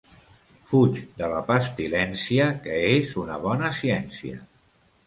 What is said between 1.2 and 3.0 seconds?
la pestilència, que